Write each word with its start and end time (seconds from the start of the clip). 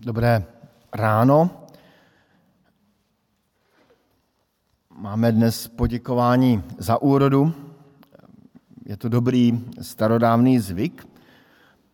Dobré 0.00 0.44
ráno. 0.92 1.50
Máme 4.90 5.32
dnes 5.32 5.68
poděkování 5.68 6.64
za 6.78 7.02
úrodu. 7.02 7.54
Je 8.86 8.96
to 8.96 9.08
dobrý 9.08 9.64
starodávný 9.80 10.58
zvyk, 10.58 11.08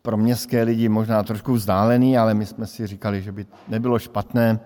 pro 0.03 0.17
městské 0.17 0.63
lidi 0.63 0.89
možná 0.89 1.23
trošku 1.23 1.53
vzdálený, 1.53 2.19
ale 2.19 2.35
my 2.35 2.47
jsme 2.47 2.67
si 2.67 2.87
říkali, 2.87 3.23
že 3.23 3.33
by 3.33 3.47
nebylo 3.69 3.99
špatné 3.99 4.61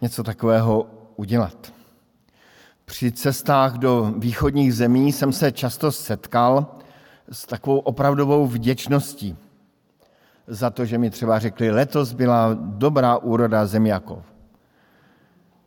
něco 0.00 0.22
takového 0.22 0.86
udělat. 1.16 1.72
Při 2.84 3.12
cestách 3.12 3.74
do 3.74 4.14
východních 4.18 4.74
zemí 4.74 5.12
jsem 5.12 5.32
se 5.32 5.52
často 5.52 5.92
setkal 5.92 6.76
s 7.32 7.46
takovou 7.46 7.78
opravdovou 7.78 8.46
vděčností 8.46 9.36
za 10.46 10.70
to, 10.70 10.84
že 10.84 10.98
mi 10.98 11.10
třeba 11.10 11.38
řekli, 11.38 11.70
letos 11.70 12.12
byla 12.12 12.58
dobrá 12.60 13.18
úroda 13.18 13.66
zemiakov, 13.66 14.24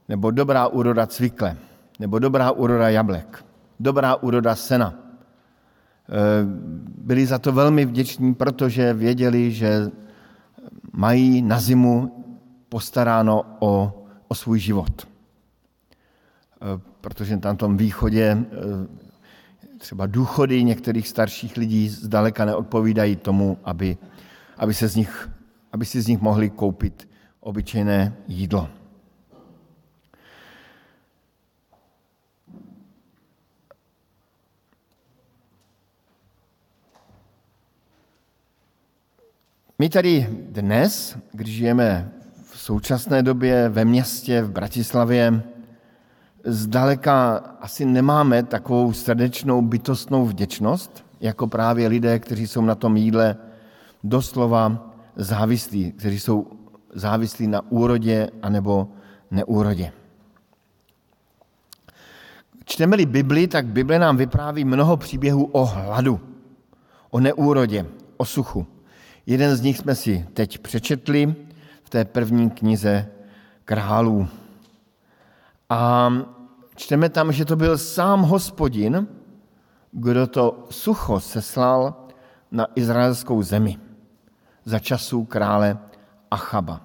nebo 0.09 0.31
dobrá 0.31 0.67
úroda 0.67 1.07
cvikle, 1.07 1.57
nebo 1.99 2.19
dobrá 2.19 2.51
úroda 2.51 2.89
jablek, 2.89 3.45
dobrá 3.79 4.15
úroda 4.15 4.55
sena. 4.55 4.93
E, 4.93 4.99
byli 6.97 7.25
za 7.25 7.39
to 7.39 7.51
velmi 7.51 7.85
vděční, 7.85 8.33
protože 8.35 8.93
věděli, 8.93 9.51
že 9.51 9.91
mají 10.93 11.41
na 11.41 11.59
zimu 11.59 12.25
postaráno 12.69 13.43
o, 13.59 13.93
o 14.27 14.35
svůj 14.35 14.59
život. 14.59 15.01
E, 15.01 15.07
protože 17.01 17.37
tam 17.37 17.57
tom 17.57 17.77
východě 17.77 18.23
e, 18.23 18.45
třeba 19.77 20.05
důchody 20.05 20.63
některých 20.63 21.07
starších 21.07 21.57
lidí 21.57 21.89
zdaleka 21.89 22.45
neodpovídají 22.45 23.15
tomu, 23.15 23.57
aby 23.63 23.97
aby, 24.59 24.73
se 24.73 24.87
z 24.87 24.95
nich, 24.95 25.29
aby 25.71 25.85
si 25.85 26.01
z 26.01 26.07
nich 26.07 26.21
mohli 26.21 26.49
koupit 26.49 27.09
obyčejné 27.39 28.13
jídlo. 28.27 28.69
My 39.79 39.89
tady 39.89 40.27
dnes, 40.31 41.17
když 41.31 41.55
žijeme 41.55 42.11
v 42.43 42.59
současné 42.59 43.23
době 43.23 43.69
ve 43.69 43.85
městě, 43.85 44.41
v 44.41 44.51
Bratislavě, 44.51 45.43
zdaleka 46.43 47.35
asi 47.61 47.85
nemáme 47.85 48.43
takovou 48.43 48.93
srdečnou 48.93 49.61
bytostnou 49.61 50.25
vděčnost, 50.25 51.05
jako 51.19 51.47
právě 51.47 51.87
lidé, 51.87 52.19
kteří 52.19 52.47
jsou 52.47 52.61
na 52.61 52.75
tom 52.75 52.97
jídle 52.97 53.37
doslova 54.03 54.91
závislí, 55.15 55.91
kteří 55.91 56.19
jsou 56.19 56.47
závislí 56.93 57.47
na 57.47 57.71
úrodě 57.71 58.29
anebo 58.41 58.87
neúrodě. 59.31 59.91
Čteme-li 62.65 63.05
Bibli, 63.05 63.47
tak 63.47 63.65
Bible 63.65 63.99
nám 63.99 64.17
vypráví 64.17 64.65
mnoho 64.65 64.97
příběhů 64.97 65.45
o 65.45 65.65
hladu, 65.65 66.19
o 67.09 67.19
neúrodě, 67.19 67.85
o 68.17 68.25
suchu. 68.25 68.67
Jeden 69.25 69.55
z 69.55 69.61
nich 69.61 69.77
jsme 69.77 69.95
si 69.95 70.25
teď 70.33 70.57
přečetli 70.57 71.35
v 71.83 71.89
té 71.89 72.05
první 72.05 72.49
knize 72.49 73.07
králů. 73.65 74.27
A 75.69 76.11
čteme 76.75 77.09
tam, 77.09 77.31
že 77.31 77.45
to 77.45 77.55
byl 77.55 77.77
sám 77.77 78.21
hospodin, 78.21 79.07
kdo 79.91 80.27
to 80.27 80.67
sucho 80.69 81.19
seslal 81.19 82.07
na 82.51 82.67
izraelskou 82.75 83.43
zemi 83.43 83.88
za 84.69 84.79
časů 84.79 85.25
krále 85.25 85.77
Achaba. 86.31 86.81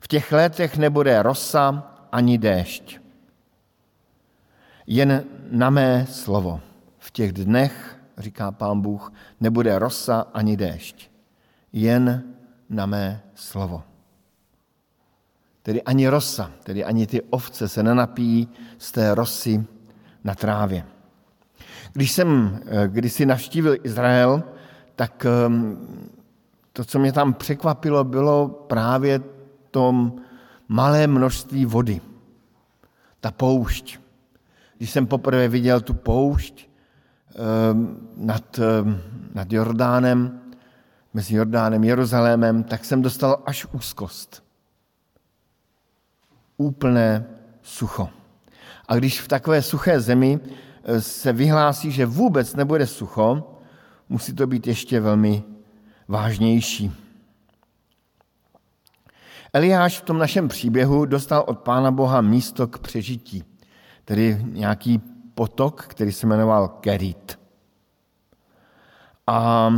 V 0.00 0.08
těch 0.08 0.32
letech 0.32 0.76
nebude 0.76 1.22
rosa 1.22 1.92
ani 2.12 2.38
déšť. 2.38 2.98
Jen 4.86 5.24
na 5.50 5.70
mé 5.70 6.06
slovo. 6.08 6.60
V 6.98 7.10
těch 7.10 7.32
dnech, 7.32 7.98
říká 8.18 8.50
pán 8.50 8.80
Bůh, 8.80 9.12
nebude 9.40 9.78
rosa 9.78 10.26
ani 10.34 10.56
déšť. 10.56 11.10
Jen 11.72 12.22
na 12.70 12.86
mé 12.86 13.22
slovo. 13.34 13.84
Tedy 15.62 15.82
ani 15.82 16.08
rosa, 16.08 16.50
tedy 16.64 16.84
ani 16.84 17.06
ty 17.06 17.22
ovce 17.22 17.68
se 17.68 17.82
nenapíjí 17.82 18.48
z 18.78 18.92
té 18.92 19.14
rosy 19.14 19.64
na 20.24 20.34
trávě. 20.34 20.84
Když 21.92 22.12
jsem 22.12 22.60
eh, 22.66 22.88
kdysi 22.88 23.26
navštívil 23.26 23.76
Izrael, 23.82 24.42
tak 24.96 25.26
ehm, 25.26 25.76
to, 26.72 26.84
co 26.84 26.98
mě 26.98 27.12
tam 27.12 27.34
překvapilo, 27.34 28.04
bylo 28.04 28.48
právě 28.48 29.20
tom 29.70 30.12
malé 30.68 31.06
množství 31.06 31.64
vody. 31.64 32.00
Ta 33.20 33.30
poušť. 33.30 33.98
Když 34.76 34.90
jsem 34.90 35.06
poprvé 35.06 35.48
viděl 35.48 35.80
tu 35.80 35.94
poušť 35.94 36.68
ehm, 37.34 38.08
nad, 38.16 38.58
ehm, 38.58 39.00
nad 39.34 39.52
Jordánem, 39.52 40.40
mezi 41.14 41.36
Jordánem 41.36 41.82
a 41.82 41.86
Jeruzalémem, 41.86 42.64
tak 42.64 42.84
jsem 42.84 43.02
dostal 43.02 43.42
až 43.46 43.66
úzkost. 43.72 44.44
Úplné 46.56 47.26
sucho. 47.62 48.08
A 48.88 48.96
když 48.96 49.20
v 49.20 49.28
takové 49.28 49.62
suché 49.62 50.00
zemi 50.00 50.40
eh, 50.84 51.00
se 51.00 51.32
vyhlásí, 51.32 51.90
že 51.90 52.06
vůbec 52.06 52.54
nebude 52.54 52.86
sucho, 52.86 53.58
musí 54.08 54.32
to 54.32 54.46
být 54.46 54.66
ještě 54.66 55.00
velmi 55.00 55.51
vážnější. 56.12 56.92
Eliáš 59.52 59.98
v 59.98 60.02
tom 60.02 60.18
našem 60.18 60.48
příběhu 60.48 61.06
dostal 61.06 61.44
od 61.46 61.58
Pána 61.58 61.90
Boha 61.90 62.20
místo 62.20 62.66
k 62.66 62.78
přežití, 62.78 63.44
tedy 64.04 64.38
nějaký 64.44 64.98
potok, 65.34 65.82
který 65.82 66.12
se 66.12 66.26
jmenoval 66.26 66.68
Kerit. 66.68 67.38
A 69.26 69.70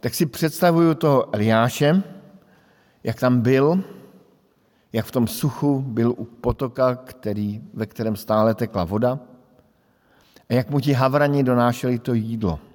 tak 0.00 0.14
si 0.14 0.26
představuju 0.26 0.94
toho 0.94 1.34
Eliáše, 1.34 2.02
jak 3.04 3.20
tam 3.20 3.40
byl, 3.40 3.84
jak 4.92 5.06
v 5.06 5.10
tom 5.10 5.26
suchu 5.26 5.80
byl 5.80 6.14
u 6.16 6.24
potoka, 6.24 6.94
který, 6.94 7.60
ve 7.74 7.86
kterém 7.86 8.16
stále 8.16 8.54
tekla 8.54 8.84
voda, 8.84 9.18
a 10.50 10.54
jak 10.54 10.70
mu 10.70 10.80
ti 10.80 10.92
havrani 10.92 11.44
donášeli 11.44 11.98
to 11.98 12.14
jídlo 12.14 12.67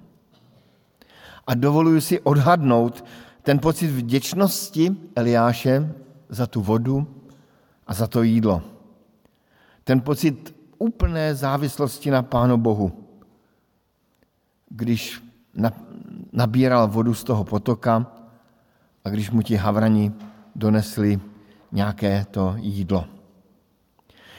a 1.48 1.54
dovoluji 1.54 2.02
si 2.02 2.20
odhadnout 2.20 3.06
ten 3.44 3.60
pocit 3.60 3.88
vděčnosti 3.88 4.96
Eliáše 5.16 5.94
za 6.30 6.48
tu 6.48 6.62
vodu 6.62 7.08
a 7.88 7.94
za 7.94 8.08
to 8.08 8.24
jídlo. 8.24 8.62
Ten 9.84 10.02
pocit 10.02 10.56
úplné 10.78 11.36
závislosti 11.36 12.12
na 12.12 12.24
Pánu 12.24 12.58
Bohu. 12.58 12.92
Když 14.70 15.24
nabíral 16.32 16.88
vodu 16.88 17.14
z 17.14 17.24
toho 17.24 17.44
potoka 17.44 18.08
a 19.06 19.10
když 19.10 19.32
mu 19.32 19.42
ti 19.42 19.56
havrani 19.56 20.12
donesli 20.56 21.20
nějaké 21.72 22.26
to 22.32 22.56
jídlo. 22.58 23.06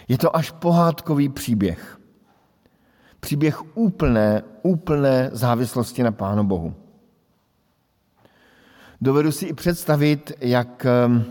Je 0.09 0.19
to 0.19 0.37
až 0.37 0.51
pohádkový 0.51 1.29
příběh. 1.29 2.01
Příběh 3.21 3.77
úplné, 3.77 4.43
úplné 4.63 5.31
závislosti 5.33 6.03
na 6.03 6.13
Pánu 6.13 6.45
Bohu. 6.45 6.75
Dovedu 9.00 9.32
si 9.32 9.47
i 9.47 9.53
představit, 9.53 10.32
jak, 10.41 10.87
ehm, 10.87 11.25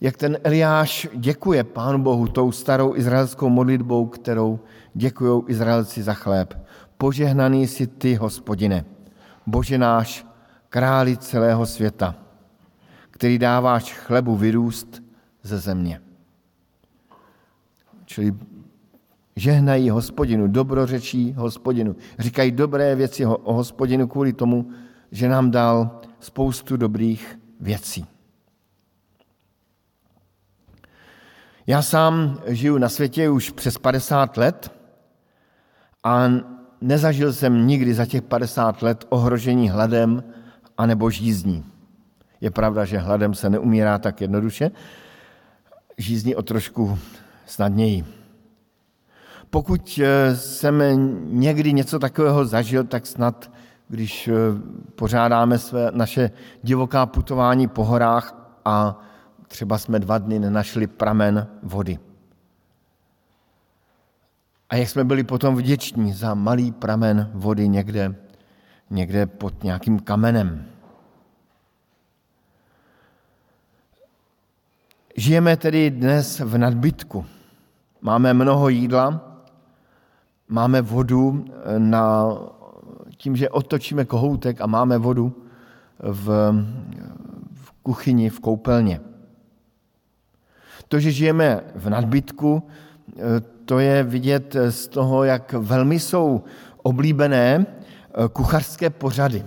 jak 0.00 0.16
ten 0.16 0.38
Eliáš 0.44 1.08
děkuje 1.14 1.64
Pánu 1.64 2.02
Bohu 2.02 2.28
tou 2.28 2.52
starou 2.52 2.96
izraelskou 2.96 3.48
modlitbou, 3.48 4.06
kterou 4.06 4.60
děkují 4.94 5.42
Izraelci 5.46 6.02
za 6.02 6.14
chléb. 6.14 6.66
Požehnaný 6.98 7.66
si 7.66 7.86
ty, 7.86 8.14
hospodine, 8.14 8.84
Bože 9.46 9.78
náš, 9.78 10.26
králi 10.68 11.16
celého 11.16 11.66
světa, 11.66 12.14
který 13.10 13.38
dáváš 13.38 13.92
chlebu 13.92 14.36
vyrůst 14.36 15.02
ze 15.42 15.58
země. 15.58 16.00
Čili 18.04 18.34
žehnají 19.36 19.90
hospodinu, 19.90 20.46
dobrořečí 20.46 21.32
hospodinu. 21.32 21.96
Říkají 22.18 22.50
dobré 22.50 22.94
věci 22.94 23.26
o 23.26 23.52
hospodinu 23.52 24.08
kvůli 24.08 24.32
tomu, 24.32 24.70
že 25.12 25.28
nám 25.28 25.50
dal 25.50 25.99
spoustu 26.20 26.76
dobrých 26.76 27.38
věcí. 27.60 28.06
Já 31.66 31.82
sám 31.82 32.40
žiju 32.46 32.78
na 32.78 32.88
světě 32.88 33.30
už 33.30 33.50
přes 33.50 33.78
50 33.78 34.36
let 34.36 34.72
a 36.04 36.28
nezažil 36.80 37.32
jsem 37.32 37.66
nikdy 37.66 37.94
za 37.94 38.06
těch 38.06 38.22
50 38.22 38.82
let 38.82 39.04
ohrožení 39.08 39.70
hladem 39.70 40.24
anebo 40.78 41.10
žízní. 41.10 41.64
Je 42.40 42.50
pravda, 42.50 42.84
že 42.84 42.98
hladem 42.98 43.34
se 43.34 43.50
neumírá 43.50 43.98
tak 43.98 44.20
jednoduše, 44.20 44.70
žízní 45.98 46.36
o 46.36 46.42
trošku 46.42 46.98
snadněji. 47.46 48.04
Pokud 49.50 50.00
eh, 50.02 50.36
jsem 50.36 50.82
někdy 51.40 51.72
něco 51.72 51.98
takového 51.98 52.44
zažil, 52.44 52.84
tak 52.84 53.06
snad 53.06 53.50
když 53.90 54.28
eh, 54.28 54.32
pořádáme 54.94 55.58
své, 55.58 55.90
naše 55.94 56.30
divoká 56.62 57.06
putování 57.06 57.68
po 57.68 57.84
horách 57.84 58.54
a 58.64 58.98
třeba 59.48 59.78
jsme 59.78 59.98
dva 59.98 60.18
dny 60.18 60.38
nenašli 60.38 60.86
pramen 60.86 61.46
vody. 61.62 61.98
A 64.70 64.76
jak 64.76 64.88
jsme 64.88 65.04
byli 65.04 65.24
potom 65.24 65.56
vděční 65.56 66.12
za 66.12 66.34
malý 66.34 66.72
pramen 66.72 67.30
vody 67.34 67.68
někde, 67.68 68.14
někde 68.90 69.26
pod 69.26 69.64
nějakým 69.64 69.98
kamenem. 69.98 70.66
Žijeme 75.16 75.56
tedy 75.56 75.90
dnes 75.90 76.40
v 76.40 76.58
nadbytku. 76.58 77.26
Máme 78.00 78.34
mnoho 78.34 78.68
jídla, 78.68 79.20
máme 80.48 80.82
vodu 80.82 81.44
na, 81.78 82.26
tím, 83.20 83.36
že 83.36 83.48
otočíme 83.48 84.04
kohoutek 84.04 84.60
a 84.60 84.66
máme 84.66 84.98
vodu 84.98 85.44
v, 85.98 86.26
v 87.54 87.72
kuchyni, 87.82 88.30
v 88.30 88.40
koupelně. 88.40 89.00
To, 90.88 91.00
že 91.00 91.10
žijeme 91.12 91.60
v 91.74 91.90
nadbytku, 91.90 92.62
to 93.64 93.78
je 93.78 94.02
vidět 94.02 94.56
z 94.70 94.88
toho, 94.88 95.24
jak 95.24 95.52
velmi 95.52 96.00
jsou 96.00 96.42
oblíbené 96.82 97.66
kuchařské 98.32 98.90
pořady 98.90 99.44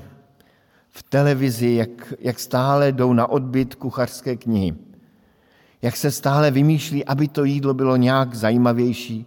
v 0.89 1.03
televizi, 1.03 1.73
jak, 1.73 2.13
jak 2.19 2.39
stále 2.39 2.91
jdou 2.91 3.13
na 3.13 3.27
odbyt 3.27 3.75
kuchařské 3.75 4.35
knihy 4.35 4.75
jak 5.83 5.95
se 5.95 6.11
stále 6.11 6.51
vymýšlí, 6.51 7.05
aby 7.05 7.27
to 7.27 7.43
jídlo 7.43 7.73
bylo 7.73 7.95
nějak 7.95 8.35
zajímavější, 8.35 9.25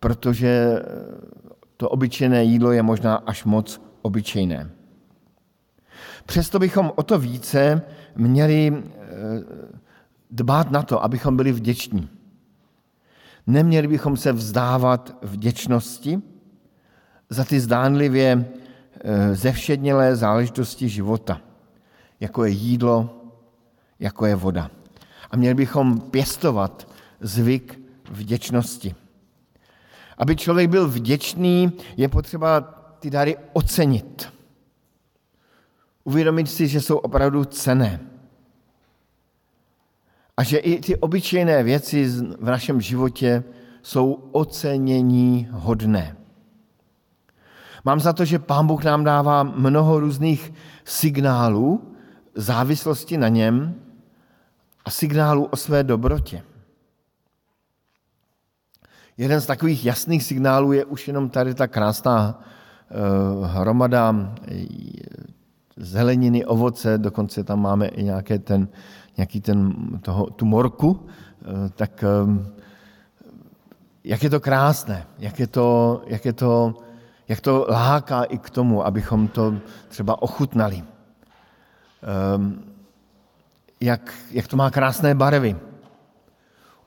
protože 0.00 0.82
to 1.82 1.88
obyčejné 1.88 2.44
jídlo 2.44 2.72
je 2.72 2.82
možná 2.82 3.16
až 3.16 3.44
moc 3.44 3.82
obyčejné. 4.02 4.70
Přesto 6.26 6.58
bychom 6.58 6.92
o 6.94 7.02
to 7.02 7.18
více 7.18 7.82
měli 8.16 8.70
eh, 8.70 8.82
dbát 10.30 10.70
na 10.70 10.82
to, 10.82 11.04
abychom 11.04 11.36
byli 11.36 11.52
vděční. 11.52 12.08
Neměli 13.46 13.88
bychom 13.88 14.16
se 14.16 14.32
vzdávat 14.32 15.18
vděčnosti 15.22 16.22
za 17.28 17.44
ty 17.44 17.60
zdánlivě 17.60 18.46
eh, 18.46 19.34
zevšednělé 19.34 20.16
záležitosti 20.16 20.88
života, 20.88 21.40
jako 22.20 22.44
je 22.44 22.50
jídlo, 22.50 23.26
jako 23.98 24.26
je 24.26 24.34
voda 24.34 24.70
a 25.30 25.36
měli 25.36 25.54
bychom 25.54 26.00
pěstovat 26.00 26.88
zvyk 27.20 27.80
vděčnosti. 28.10 28.94
Aby 30.22 30.36
člověk 30.36 30.70
byl 30.70 30.88
vděčný, 30.88 31.72
je 31.96 32.08
potřeba 32.08 32.60
ty 32.98 33.10
dary 33.10 33.36
ocenit. 33.52 34.32
Uvědomit 36.04 36.46
si, 36.46 36.68
že 36.68 36.80
jsou 36.80 36.96
opravdu 36.96 37.44
cené. 37.44 38.00
A 40.36 40.42
že 40.42 40.58
i 40.58 40.80
ty 40.80 40.96
obyčejné 40.96 41.62
věci 41.62 42.06
v 42.40 42.44
našem 42.44 42.80
životě 42.80 43.44
jsou 43.82 44.12
ocenění 44.32 45.48
hodné. 45.50 46.16
Mám 47.84 48.00
za 48.00 48.12
to, 48.12 48.24
že 48.24 48.38
Pán 48.38 48.66
Bůh 48.66 48.84
nám 48.84 49.04
dává 49.04 49.42
mnoho 49.42 50.00
různých 50.00 50.52
signálů 50.84 51.94
závislosti 52.34 53.16
na 53.16 53.28
něm, 53.28 53.74
a 54.84 54.90
signálu 54.90 55.44
o 55.44 55.56
své 55.56 55.84
dobrotě. 55.84 56.42
Jeden 59.22 59.40
z 59.40 59.46
takových 59.46 59.84
jasných 59.84 60.24
signálů 60.24 60.72
je 60.72 60.84
už 60.84 61.08
jenom 61.08 61.30
tady 61.30 61.54
ta 61.54 61.66
krásná 61.66 62.42
uh, 63.38 63.46
hromada 63.46 64.14
eh, 64.50 64.66
zeleniny, 65.76 66.44
ovoce, 66.44 66.98
dokonce 66.98 67.44
tam 67.44 67.62
máme 67.62 67.86
i 67.86 68.02
nějaké 68.02 68.38
ten, 68.38 68.68
nějaký 69.16 69.40
ten, 69.40 69.74
toho, 70.02 70.26
tu 70.26 70.44
morku, 70.44 70.90
uh, 70.90 70.98
tak 71.74 72.04
jak 74.04 74.22
je 74.22 74.30
to 74.30 74.40
krásné, 74.40 75.06
jak 75.18 75.38
je 75.38 75.46
to, 75.46 76.02
jak 76.06 76.24
je 76.24 76.32
to, 76.32 76.74
jak 77.28 77.40
to 77.40 77.66
láká 77.70 78.24
i 78.24 78.38
k 78.38 78.50
tomu, 78.50 78.86
abychom 78.86 79.28
to 79.28 79.54
třeba 79.88 80.22
ochutnali. 80.22 80.82
Um, 82.34 82.62
jak, 83.80 84.14
jak 84.30 84.48
to 84.48 84.56
má 84.56 84.70
krásné 84.70 85.14
barvy. 85.14 85.71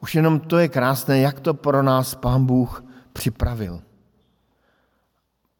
Už 0.05 0.15
jenom 0.15 0.39
to 0.39 0.57
je 0.57 0.67
krásné, 0.69 1.19
jak 1.19 1.39
to 1.39 1.53
pro 1.53 1.83
nás 1.83 2.15
Pán 2.15 2.45
Bůh 2.45 2.85
připravil. 3.13 3.81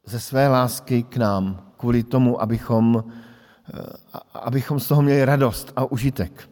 Ze 0.05 0.19
své 0.19 0.47
lásky 0.47 1.03
k 1.03 1.17
nám, 1.17 1.71
kvůli 1.77 2.03
tomu, 2.03 2.41
abychom, 2.41 3.03
eh, 3.73 3.81
abychom 4.33 4.79
z 4.79 4.87
toho 4.87 5.01
měli 5.01 5.25
radost 5.25 5.73
a 5.75 5.85
užitek. 5.91 6.49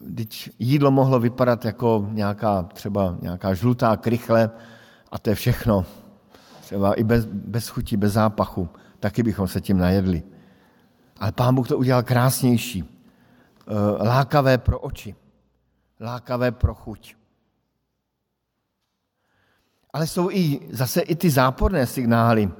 Když 0.00 0.50
jídlo 0.58 0.90
mohlo 0.90 1.20
vypadat 1.20 1.64
jako 1.64 2.08
nějaká 2.10 2.62
třeba 2.62 3.16
nějaká 3.20 3.54
žlutá 3.54 3.96
krychle 3.96 4.50
a 5.12 5.18
to 5.18 5.30
je 5.30 5.36
všechno. 5.36 5.84
Třeba 6.60 6.94
i 6.94 7.04
bez, 7.04 7.24
bez 7.24 7.68
chutí, 7.68 7.96
bez 7.96 8.12
zápachu, 8.12 8.68
taky 9.00 9.22
bychom 9.22 9.48
se 9.48 9.60
tím 9.60 9.78
najedli. 9.78 10.22
Ale 11.20 11.32
Pán 11.32 11.54
Bůh 11.54 11.68
to 11.68 11.78
udělal 11.78 12.02
krásnější 12.02 12.98
Eh, 13.70 14.02
lákavé 14.08 14.58
pro 14.58 14.78
oči, 14.78 15.14
lákavé 16.00 16.52
pro 16.52 16.74
chuť. 16.74 17.14
Ale 19.92 20.06
jsou 20.06 20.30
i 20.30 20.60
zase 20.70 21.00
i 21.00 21.16
ty 21.16 21.30
záporné 21.30 21.86
signály. 21.86 22.50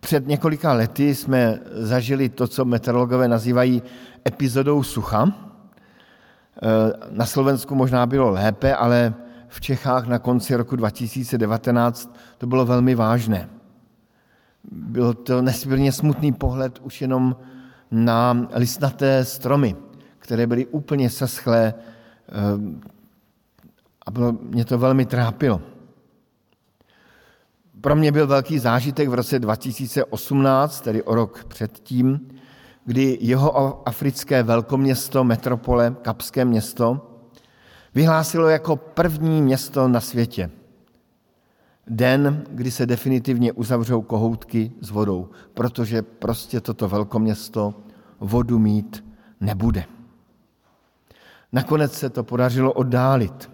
Před 0.00 0.26
několika 0.26 0.72
lety 0.72 1.14
jsme 1.14 1.60
zažili 1.70 2.28
to, 2.28 2.48
co 2.48 2.64
meteorologové 2.64 3.28
nazývají 3.28 3.82
epizodou 4.28 4.82
sucha. 4.82 5.32
Eh, 6.62 6.92
na 7.10 7.26
Slovensku 7.26 7.74
možná 7.74 8.06
bylo 8.06 8.30
lépe, 8.30 8.74
ale 8.74 9.14
v 9.48 9.60
Čechách 9.60 10.06
na 10.06 10.18
konci 10.18 10.56
roku 10.56 10.76
2019 10.76 12.16
to 12.38 12.46
bylo 12.46 12.64
velmi 12.66 12.94
vážné. 12.94 13.48
Byl 14.72 15.14
to 15.14 15.42
nesmírně 15.42 15.92
smutný 15.92 16.32
pohled 16.32 16.78
už 16.82 17.00
jenom 17.00 17.36
na 17.90 18.48
listnaté 18.54 19.24
stromy, 19.24 19.76
které 20.18 20.46
byly 20.46 20.66
úplně 20.66 21.10
seschlé 21.10 21.74
a 24.06 24.10
bylo, 24.10 24.32
mě 24.32 24.64
to 24.64 24.78
velmi 24.78 25.06
trápilo. 25.06 25.60
Pro 27.80 27.96
mě 27.96 28.12
byl 28.12 28.26
velký 28.26 28.58
zážitek 28.58 29.08
v 29.08 29.14
roce 29.14 29.38
2018, 29.38 30.80
tedy 30.80 31.02
o 31.02 31.14
rok 31.14 31.44
předtím, 31.44 32.28
kdy 32.84 33.18
jeho 33.20 33.88
africké 33.88 34.42
velkoměsto, 34.42 35.24
metropole, 35.24 35.96
Kapské 36.02 36.44
město, 36.44 37.10
vyhlásilo 37.94 38.48
jako 38.48 38.76
první 38.76 39.42
město 39.42 39.88
na 39.88 40.00
světě 40.00 40.50
den, 41.86 42.44
kdy 42.50 42.70
se 42.70 42.86
definitivně 42.86 43.52
uzavřou 43.52 44.02
kohoutky 44.02 44.72
s 44.80 44.90
vodou, 44.90 45.28
protože 45.54 46.02
prostě 46.02 46.60
toto 46.60 46.88
velkoměsto 46.88 47.74
vodu 48.20 48.58
mít 48.58 49.04
nebude. 49.40 49.84
Nakonec 51.52 51.92
se 51.92 52.10
to 52.10 52.24
podařilo 52.24 52.72
oddálit. 52.72 53.50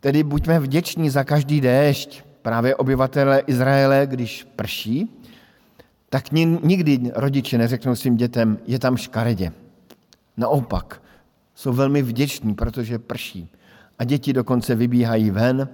Tedy 0.00 0.22
buďme 0.22 0.60
vděční 0.60 1.10
za 1.10 1.24
každý 1.24 1.60
déšť. 1.60 2.22
Právě 2.42 2.76
obyvatele 2.76 3.38
Izraele, 3.40 4.06
když 4.06 4.48
prší, 4.56 5.22
tak 6.08 6.30
nikdy 6.62 7.12
rodiče 7.14 7.58
neřeknou 7.58 7.94
svým 7.94 8.16
dětem, 8.16 8.58
je 8.66 8.78
tam 8.78 8.96
škaredě. 8.96 9.52
Naopak, 10.36 11.02
jsou 11.54 11.72
velmi 11.72 12.02
vděční, 12.02 12.54
protože 12.54 12.98
prší. 12.98 13.52
A 13.98 14.04
děti 14.04 14.32
dokonce 14.32 14.74
vybíhají 14.74 15.30
ven 15.30 15.68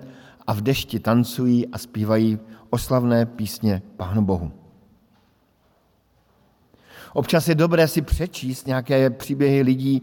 a 0.46 0.54
v 0.54 0.60
dešti 0.60 1.00
tancují 1.00 1.66
a 1.66 1.78
zpívají 1.78 2.38
oslavné 2.70 3.26
písně 3.26 3.82
Pánu 3.96 4.22
Bohu. 4.22 4.52
Občas 7.14 7.48
je 7.48 7.54
dobré 7.54 7.88
si 7.88 8.02
přečíst 8.02 8.66
nějaké 8.66 9.10
příběhy 9.10 9.62
lidí 9.62 10.02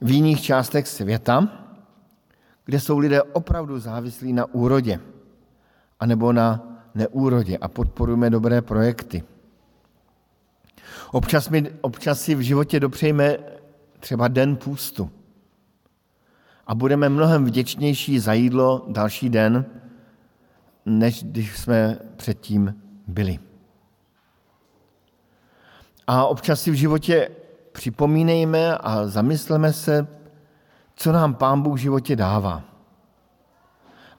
v 0.00 0.10
jiných 0.10 0.42
částech 0.42 0.88
světa, 0.88 1.48
kde 2.64 2.80
jsou 2.80 2.98
lidé 2.98 3.22
opravdu 3.22 3.78
závislí 3.78 4.32
na 4.32 4.54
úrodě 4.54 5.00
anebo 6.00 6.32
na 6.32 6.78
neúrodě 6.94 7.58
a 7.58 7.68
podporujeme 7.68 8.30
dobré 8.30 8.62
projekty. 8.62 9.22
Občas, 11.12 11.48
mi, 11.48 11.70
občas 11.80 12.20
si 12.20 12.34
v 12.34 12.40
životě 12.40 12.80
dopřejme 12.80 13.38
třeba 14.00 14.28
den 14.28 14.56
půstu 14.56 15.10
a 16.66 16.74
budeme 16.74 17.08
mnohem 17.08 17.44
vděčnější 17.44 18.18
za 18.18 18.32
jídlo 18.32 18.86
další 18.88 19.28
den, 19.28 19.64
než 20.86 21.24
když 21.24 21.58
jsme 21.58 21.98
předtím 22.16 22.82
byli. 23.06 23.38
A 26.06 26.26
občas 26.26 26.60
si 26.60 26.70
v 26.70 26.74
životě 26.74 27.30
připomínejme 27.72 28.78
a 28.78 29.06
zamysleme 29.06 29.72
se, 29.72 30.06
co 30.94 31.12
nám 31.12 31.34
Pán 31.34 31.62
Bůh 31.62 31.74
v 31.78 31.82
životě 31.82 32.16
dává. 32.16 32.62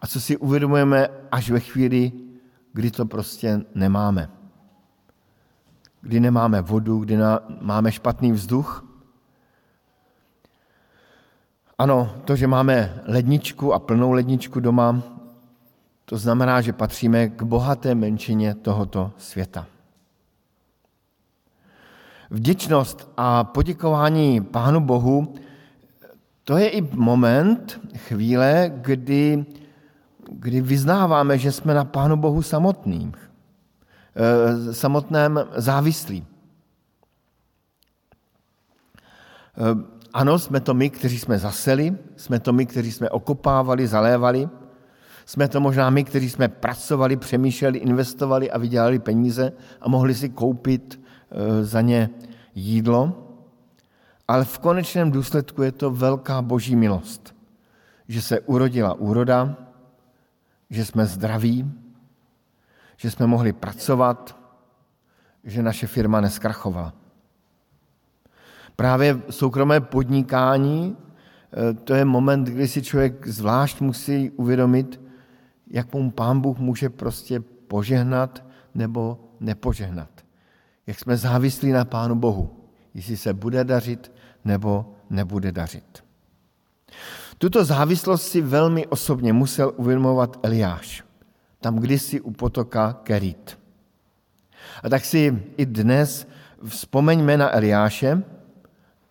A 0.02 0.08
co 0.08 0.22
si 0.22 0.38
uvědomujeme 0.38 1.08
až 1.32 1.50
ve 1.50 1.60
chvíli, 1.60 2.12
kdy 2.74 2.92
to 2.92 3.06
prostě 3.06 3.62
nemáme. 3.76 4.30
Kdy 6.02 6.20
nemáme 6.20 6.62
vodu, 6.62 7.00
kdy 7.00 7.18
máme 7.62 7.92
špatný 7.92 8.32
vzduch, 8.32 8.88
Ano, 11.78 12.10
to, 12.26 12.36
že 12.36 12.48
máme 12.48 13.02
ledničku 13.06 13.74
a 13.74 13.80
plnou 13.80 14.12
ledničku 14.12 14.60
doma, 14.60 15.02
to 16.06 16.18
znamená, 16.18 16.62
že 16.62 16.74
patříme 16.74 17.30
k 17.30 17.44
bohaté 17.44 17.96
menšině 17.96 18.56
tohoto 18.56 19.12
světa. 19.18 19.66
Vděčnost 22.30 23.10
a 23.18 23.44
poděkování 23.44 24.42
Pánu 24.42 24.80
Bohu, 24.80 25.34
to 26.44 26.58
je 26.58 26.70
i 26.70 26.82
moment, 26.82 27.80
chvíle, 27.96 28.72
kdy, 28.76 29.46
kdy 30.32 30.62
vyznáváme, 30.62 31.38
že 31.38 31.52
jsme 31.52 31.74
na 31.74 31.86
Pánu 31.86 32.18
Bohu 32.18 32.42
samotným, 32.42 33.12
eh, 34.16 34.74
samotném 34.74 35.40
závislí. 35.56 36.26
Eh, 39.58 39.98
ano, 40.14 40.40
jsme 40.40 40.60
to 40.60 40.74
my, 40.74 40.90
kteří 40.90 41.20
jsme 41.20 41.40
zaseli, 41.40 41.98
jsme 42.16 42.40
to 42.40 42.54
my, 42.54 42.66
kteří 42.66 42.92
jsme 42.92 43.10
okopávali, 43.10 43.88
zalévali, 43.88 44.50
jsme 45.26 45.48
to 45.48 45.60
možná 45.60 45.90
my, 45.90 46.04
kteří 46.04 46.30
jsme 46.30 46.48
pracovali, 46.48 47.18
přemýšleli, 47.18 47.80
investovali 47.80 48.52
a 48.52 48.58
vydělali 48.58 49.00
peníze 49.00 49.52
a 49.82 49.90
mohli 49.90 50.16
si 50.16 50.30
koupit 50.30 51.07
za 51.62 51.82
ně 51.82 52.10
jídlo. 52.56 53.24
Ale 54.28 54.46
v 54.46 54.60
konečném 54.60 55.12
důsledku 55.12 55.64
je 55.64 55.72
to 55.72 55.92
velká 55.92 56.42
boží 56.42 56.76
milost, 56.76 57.36
že 58.08 58.22
se 58.22 58.40
urodila 58.40 58.94
úroda, 58.94 59.56
že 60.70 60.86
jsme 60.86 61.06
zdraví, 61.06 61.72
že 62.98 63.12
jsme 63.12 63.28
mohli 63.28 63.54
pracovat, 63.54 64.38
že 65.44 65.64
naše 65.64 65.88
firma 65.88 66.22
neskrachovala. 66.22 66.94
Právě 68.76 69.22
soukromé 69.30 69.82
podnikání, 69.82 70.98
eh, 70.98 71.74
to 71.74 71.94
je 71.94 72.06
moment, 72.06 72.44
kdy 72.44 72.68
si 72.68 72.82
člověk 72.82 73.28
zvlášť 73.28 73.82
musí 73.82 74.30
uvědomit, 74.30 75.02
jak 75.68 75.94
mu 75.94 76.12
pán 76.12 76.42
Bůh 76.42 76.58
může 76.58 76.90
prostě 76.90 77.40
požehnat 77.40 78.44
nebo 78.76 79.20
nepožehnat. 79.40 80.27
Jak 80.88 81.00
jsme 81.00 81.18
závislí 81.18 81.72
na 81.72 81.86
pánu 81.86 82.16
Bohu, 82.16 82.50
jestli 82.94 83.18
se 83.18 83.34
bude 83.34 83.64
dařit 83.64 84.12
nebo 84.46 84.94
nebude 85.10 85.52
dařit. 85.52 86.04
Tuto 87.38 87.66
závislost 87.66 88.28
si 88.28 88.42
velmi 88.42 88.88
osobně 88.88 89.34
musel 89.34 89.74
uvědomovat 89.76 90.40
Eliáš, 90.44 91.04
tam 91.62 91.76
kdysi 91.76 92.22
u 92.22 92.32
potoka 92.32 92.94
Kerit. 93.04 93.60
A 94.84 94.90
tak 94.90 95.06
si 95.06 95.44
i 95.58 95.66
dnes 95.66 96.28
vzpomeňme 96.66 97.38
na 97.38 97.56
Eliáše, 97.56 98.24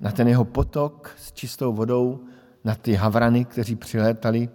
na 0.01 0.13
ten 0.13 0.29
jeho 0.29 0.45
potok 0.45 1.15
s 1.19 1.33
čistou 1.33 1.73
vodou, 1.73 2.21
na 2.65 2.75
ty 2.75 2.95
havrany, 2.95 3.45
kteří 3.45 3.77
přilétali 3.77 4.49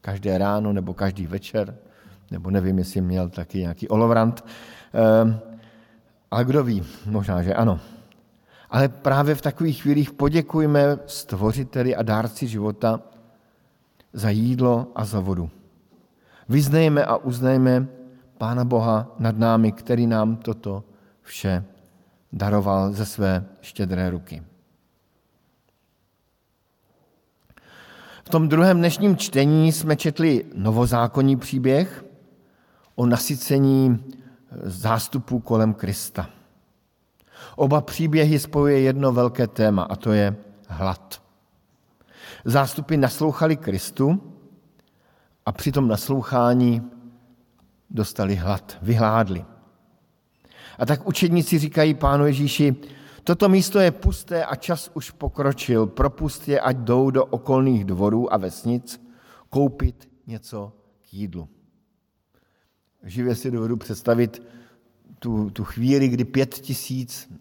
každé 0.00 0.38
ráno 0.38 0.72
nebo 0.72 0.94
každý 0.94 1.26
večer, 1.26 1.76
nebo 2.30 2.50
nevím, 2.50 2.78
jestli 2.78 3.00
měl 3.00 3.28
taky 3.28 3.58
nějaký 3.58 3.88
olovrant. 3.88 4.44
Ehm, 4.92 5.40
ale 6.32 6.44
kdo 6.44 6.64
ví, 6.64 6.82
možná, 7.06 7.42
že 7.42 7.54
ano. 7.54 7.80
Ale 8.70 8.88
právě 8.88 9.34
v 9.34 9.40
takových 9.40 9.82
chvílích 9.82 10.12
poděkujme 10.12 10.98
stvořiteli 11.06 11.96
a 11.96 12.02
dárci 12.02 12.46
života 12.46 13.00
za 14.12 14.30
jídlo 14.30 14.92
a 14.94 15.04
za 15.04 15.20
vodu. 15.20 15.50
Vyznejme 16.48 17.04
a 17.04 17.16
uznejme 17.16 17.86
Pána 18.38 18.64
Boha 18.64 19.12
nad 19.18 19.38
námi, 19.38 19.72
který 19.72 20.06
nám 20.06 20.36
toto 20.36 20.84
vše 21.22 21.64
daroval 22.32 22.92
ze 22.92 23.06
své 23.06 23.44
štědré 23.60 24.10
ruky. 24.10 24.42
V 28.24 28.28
tom 28.28 28.48
druhém 28.48 28.78
dnešním 28.78 29.16
čtení 29.16 29.72
jsme 29.72 29.96
četli 29.96 30.44
novozákonní 30.54 31.36
příběh 31.36 32.04
o 32.94 33.06
nasycení 33.06 34.04
zástupů 34.62 35.40
kolem 35.40 35.74
Krista. 35.74 36.30
Oba 37.56 37.80
příběhy 37.80 38.38
spojuje 38.38 38.80
jedno 38.80 39.12
velké 39.12 39.46
téma 39.46 39.82
a 39.82 39.96
to 39.96 40.12
je 40.12 40.36
hlad. 40.68 41.22
Zástupy 42.44 42.96
naslouchali 42.96 43.56
Kristu 43.56 44.34
a 45.46 45.52
při 45.52 45.72
tom 45.72 45.88
naslouchání 45.88 46.90
dostali 47.90 48.34
hlad, 48.34 48.78
vyhládli. 48.82 49.44
A 50.78 50.86
tak 50.86 51.06
učedníci 51.06 51.58
říkají 51.58 51.94
pánu 51.94 52.26
Ježíši, 52.26 52.76
Toto 53.24 53.48
místo 53.48 53.78
je 53.78 53.90
pusté 53.90 54.44
a 54.44 54.54
čas 54.54 54.90
už 54.94 55.10
pokročil. 55.10 55.86
Propust 55.86 56.48
je, 56.48 56.60
ať 56.60 56.76
jdou 56.76 57.10
do 57.10 57.24
okolních 57.24 57.84
dvorů 57.84 58.32
a 58.34 58.36
vesnic 58.36 59.02
koupit 59.50 60.10
něco 60.26 60.72
k 61.02 61.14
jídlu. 61.14 61.48
Živě 63.04 63.34
si 63.34 63.50
dovedu 63.50 63.76
představit 63.76 64.42
tu, 65.18 65.50
tu 65.50 65.64
chvíli, 65.64 66.08
kdy 66.08 66.24
pět 66.24 66.54
tisíc, 66.54 67.32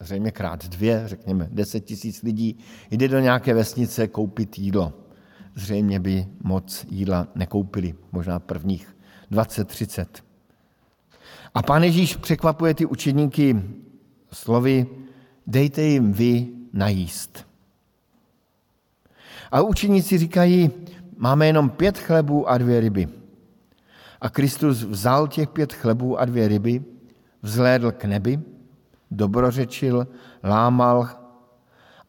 zřejmě 0.00 0.30
krát 0.30 0.68
dvě, 0.68 1.02
řekněme 1.06 1.48
deset 1.52 1.80
tisíc 1.80 2.22
lidí, 2.22 2.58
jde 2.90 3.08
do 3.08 3.20
nějaké 3.20 3.54
vesnice 3.54 4.08
koupit 4.08 4.58
jídlo. 4.58 4.92
Zřejmě 5.54 6.00
by 6.00 6.26
moc 6.42 6.86
jídla 6.90 7.28
nekoupili, 7.34 7.94
možná 8.12 8.38
prvních 8.38 8.96
20-30. 9.32 10.06
A 11.54 11.62
pán 11.62 11.82
Ježíš 11.82 12.16
překvapuje 12.16 12.74
ty 12.74 12.86
učedníky 12.86 13.62
slovy, 14.32 14.86
dejte 15.46 15.82
jim 15.82 16.12
vy 16.12 16.48
najíst. 16.72 17.46
A 19.50 19.62
učeníci 19.62 20.18
říkají, 20.18 20.70
máme 21.16 21.46
jenom 21.46 21.70
pět 21.70 21.98
chlebů 21.98 22.48
a 22.48 22.58
dvě 22.58 22.80
ryby. 22.80 23.08
A 24.20 24.30
Kristus 24.30 24.82
vzal 24.82 25.28
těch 25.28 25.48
pět 25.48 25.72
chlebů 25.72 26.18
a 26.18 26.24
dvě 26.24 26.48
ryby, 26.48 26.84
vzhlédl 27.42 27.92
k 27.92 28.04
nebi, 28.04 28.40
dobrořečil, 29.10 30.06
lámal 30.44 31.08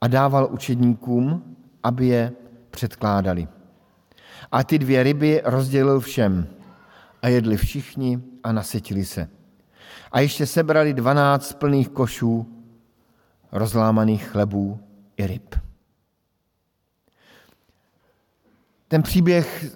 a 0.01 0.07
dával 0.07 0.47
učedníkům, 0.51 1.55
aby 1.83 2.07
je 2.07 2.31
předkládali. 2.71 3.47
A 4.51 4.63
ty 4.63 4.79
dvě 4.79 5.03
ryby 5.03 5.41
rozdělil 5.45 5.99
všem 5.99 6.47
a 7.21 7.27
jedli 7.27 7.57
všichni 7.57 8.21
a 8.43 8.51
nasytili 8.51 9.05
se. 9.05 9.29
A 10.11 10.19
ještě 10.19 10.45
sebrali 10.45 10.93
dvanáct 10.93 11.53
plných 11.53 11.89
košů 11.89 12.57
rozlámaných 13.51 14.27
chlebů 14.27 14.79
i 15.17 15.27
ryb. 15.27 15.55
Ten 18.87 19.03
příběh 19.03 19.75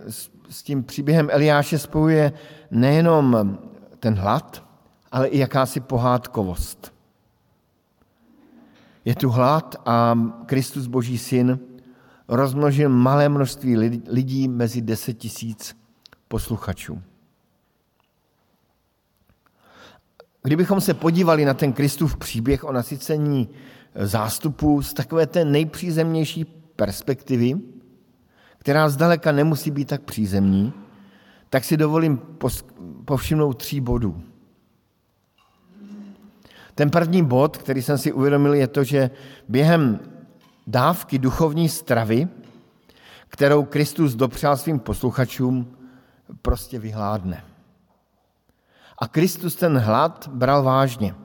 s 0.51 0.63
tím 0.63 0.83
příběhem 0.83 1.29
Eliáše 1.31 1.79
spojuje 1.79 2.33
nejenom 2.71 3.57
ten 3.99 4.15
hlad, 4.15 4.65
ale 5.11 5.27
i 5.27 5.37
jakási 5.37 5.79
pohádkovost. 5.79 6.93
Je 9.05 9.15
tu 9.15 9.29
hlad 9.29 9.75
a 9.85 10.19
Kristus 10.45 10.87
Boží 10.87 11.17
syn 11.17 11.59
rozmnožil 12.27 12.89
malé 12.89 13.29
množství 13.29 13.77
lidí 14.07 14.47
mezi 14.47 14.81
deset 14.81 15.13
tisíc 15.13 15.77
posluchačů. 16.27 17.01
Kdybychom 20.43 20.81
se 20.81 20.93
podívali 20.93 21.45
na 21.45 21.53
ten 21.53 21.73
Kristův 21.73 22.17
příběh 22.17 22.63
o 22.63 22.71
nasycení 22.71 23.49
zástupu 23.95 24.81
z 24.81 24.93
takové 24.93 25.27
té 25.27 25.45
nejpřízemnější 25.45 26.45
perspektivy, 26.75 27.53
která 28.61 28.89
zdaleka 28.89 29.31
nemusí 29.31 29.71
být 29.71 29.87
tak 29.87 30.01
přízemní, 30.01 30.73
tak 31.49 31.63
si 31.63 31.77
dovolím 31.77 32.21
povšimnout 33.05 33.57
tří 33.57 33.81
bodů. 33.81 34.21
Ten 36.75 36.89
první 36.89 37.25
bod, 37.25 37.57
který 37.57 37.81
jsem 37.81 37.97
si 37.97 38.13
uvědomil, 38.13 38.53
je 38.53 38.67
to, 38.67 38.83
že 38.83 39.09
během 39.49 39.99
dávky 40.67 41.19
duchovní 41.19 41.69
stravy, 41.69 42.27
kterou 43.27 43.63
Kristus 43.63 44.15
dopřál 44.15 44.57
svým 44.57 44.79
posluchačům, 44.79 45.77
prostě 46.41 46.79
vyhládne. 46.79 47.43
A 48.97 49.07
Kristus 49.07 49.55
ten 49.55 49.77
hlad 49.77 50.29
bral 50.33 50.63
vážně. 50.63 51.15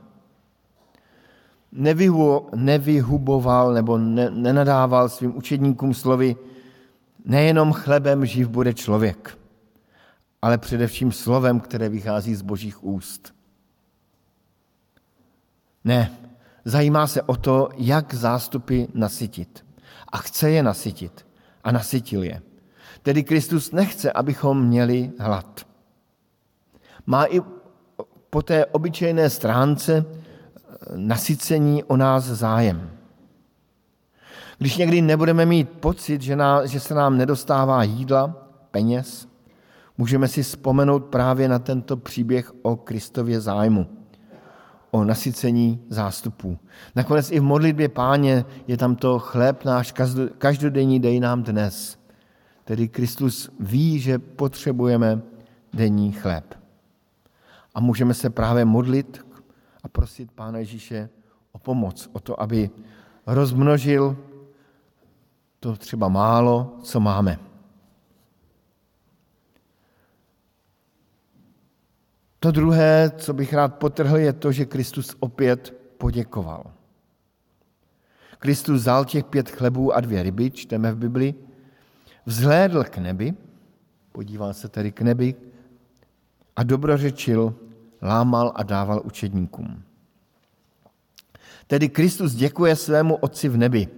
Nevyhuboval 2.55 3.73
nebo 3.73 3.99
nenadával 4.31 5.09
svým 5.09 5.37
učedníkům 5.37 5.95
slovy 5.95 6.37
nejenom 7.27 7.73
chlebem 7.73 8.27
živ 8.27 8.49
bude 8.49 8.75
člověk, 8.75 9.39
ale 10.43 10.59
především 10.59 11.13
slovem, 11.13 11.61
které 11.61 11.89
vychází 11.89 12.35
z 12.35 12.43
božích 12.43 12.85
úst. 12.85 13.35
Ne, 15.85 16.11
zajímá 16.65 17.07
se 17.07 17.23
o 17.23 17.37
to, 17.37 17.69
jak 17.77 18.15
zástupy 18.15 18.85
nasytit. 18.95 19.67
A 20.13 20.19
chce 20.19 20.51
je 20.51 20.63
nasytit. 20.63 21.27
A 21.65 21.73
nasytil 21.73 22.23
je. 22.23 22.43
Tedy 23.03 23.25
Kristus 23.25 23.73
nechce, 23.73 24.13
abychom 24.13 24.67
měli 24.67 25.13
hlad. 25.19 25.67
Má 27.07 27.25
i 27.25 27.41
po 28.31 28.43
té 28.43 28.67
obyčejné 28.67 29.31
stránce 29.31 30.05
eh, 30.05 30.63
nasycení 30.97 31.85
o 31.85 31.97
nás 31.97 32.25
zájem. 32.25 32.96
Když 34.59 34.77
někdy 34.77 35.03
nebudeme 35.03 35.47
mít 35.47 35.69
pocit, 35.69 36.23
že, 36.23 36.37
ná, 36.37 36.67
že 36.67 36.81
se 36.81 36.95
nám 36.95 37.17
nedostává 37.17 37.83
jídla, 37.83 38.49
peněz, 38.71 39.29
můžeme 39.99 40.29
si 40.29 40.43
vzpomenout 40.43 41.05
právě 41.05 41.49
na 41.49 41.59
tento 41.59 41.97
příběh 41.97 42.53
o 42.63 42.77
Kristově 42.77 43.41
zájmu, 43.41 43.87
o 44.91 45.05
nasycení 45.05 45.81
zástupů. 45.89 46.59
Nakonec 46.97 47.31
i 47.31 47.41
v 47.41 47.43
modlitbě 47.43 47.89
páně 47.89 48.45
je 48.67 48.77
tam 48.77 48.97
to 48.97 49.19
chléb 49.19 49.65
náš 49.65 49.95
každodenní 50.39 51.01
dej 51.01 51.21
nám 51.21 51.43
dnes. 51.43 51.99
Tedy 52.65 52.89
Kristus 52.89 53.51
ví, 53.61 53.99
že 53.99 54.19
potřebujeme 54.19 55.23
denní 55.73 56.13
chléb. 56.13 56.55
A 57.75 57.81
můžeme 57.81 58.15
se 58.15 58.31
právě 58.31 58.65
modlit 58.65 59.27
a 59.83 59.89
prosit 59.89 60.33
Pána 60.33 60.59
Ježíše 60.59 61.09
o 61.53 61.59
pomoc, 61.59 62.09
o 62.13 62.21
to, 62.21 62.41
aby 62.41 62.71
rozmnožil 63.27 64.17
to 65.61 65.77
třeba 65.77 66.09
málo, 66.09 66.79
co 66.83 67.01
máme. 67.01 67.39
To 72.41 72.51
druhé, 72.51 73.11
co 73.17 73.35
bych 73.35 73.53
rád 73.53 73.75
potrhl, 73.75 74.17
je 74.17 74.33
to, 74.33 74.53
že 74.53 74.65
Kristus 74.65 75.17
opět 75.21 75.75
poděkoval. 75.99 76.73
Kristus 78.39 78.81
vzal 78.81 79.05
těch 79.05 79.25
pět 79.25 79.51
chlebů 79.51 79.93
a 79.93 80.01
dvě 80.01 80.23
ryby, 80.23 80.51
čteme 80.51 80.93
v 80.93 80.97
Bibli, 80.97 81.35
vzhlédl 82.27 82.85
k 82.85 82.99
nebi, 82.99 83.35
podíval 84.13 84.55
se 84.55 84.69
tedy 84.69 84.93
k 84.93 85.01
nebi 85.01 85.35
a 86.57 86.63
dobrořečil, 86.63 87.55
lámal 88.03 88.53
a 88.55 88.63
dával 88.63 89.03
učedníkům. 89.05 89.83
Tedy 91.67 91.89
Kristus 91.89 92.35
děkuje 92.35 92.77
svému 92.77 93.17
Otci 93.17 93.49
v 93.49 93.57
nebi. 93.57 93.89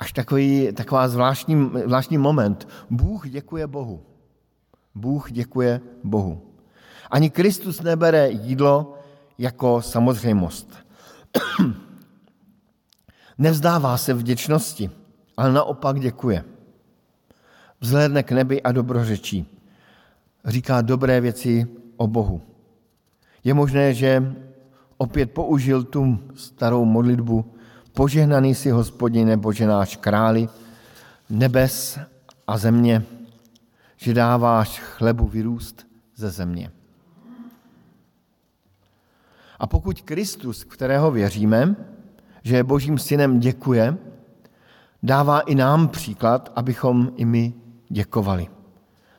Až 0.00 0.12
takový, 0.12 0.72
taková 0.72 1.08
zvláštní, 1.08 1.70
zvláštní 1.84 2.18
moment. 2.18 2.68
Bůh 2.90 3.28
děkuje 3.28 3.66
Bohu. 3.66 4.02
Bůh 4.94 5.32
děkuje 5.32 5.80
Bohu. 6.04 6.42
Ani 7.10 7.30
Kristus 7.30 7.80
nebere 7.80 8.30
jídlo 8.30 8.94
jako 9.38 9.82
samozřejmost. 9.82 10.74
Nevzdává 13.38 13.96
se 13.96 14.14
vděčnosti, 14.14 14.90
ale 15.36 15.52
naopak 15.52 16.00
děkuje. 16.00 16.44
Vzhlédne 17.80 18.22
k 18.22 18.32
nebi 18.32 18.62
a 18.62 18.72
dobrořečí. 18.72 19.46
Říká 20.44 20.82
dobré 20.82 21.20
věci 21.20 21.66
o 21.96 22.06
Bohu. 22.06 22.40
Je 23.44 23.54
možné, 23.54 23.94
že 23.94 24.34
opět 24.96 25.30
použil 25.30 25.84
tu 25.84 26.18
starou 26.34 26.84
modlitbu 26.84 27.54
Požehnaný 28.00 28.56
si 28.56 28.72
hospodine, 28.72 29.36
Bože 29.36 29.68
náš 29.68 30.00
králi, 30.00 30.48
nebes 31.30 32.00
a 32.46 32.56
země, 32.58 33.04
že 33.96 34.14
dáváš 34.14 34.80
chlebu 34.80 35.26
vyrůst 35.28 35.86
ze 36.16 36.30
země. 36.30 36.72
A 39.58 39.66
pokud 39.66 40.00
Kristus, 40.00 40.64
kterého 40.64 41.10
věříme, 41.10 41.76
že 42.42 42.56
je 42.56 42.64
Božím 42.64 42.98
synem, 42.98 43.40
děkuje, 43.40 43.96
dává 45.02 45.40
i 45.40 45.54
nám 45.54 45.88
příklad, 45.88 46.52
abychom 46.56 47.12
i 47.16 47.24
my 47.24 47.52
děkovali. 47.88 48.48